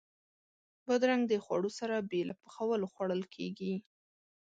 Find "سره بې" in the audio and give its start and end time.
1.79-2.21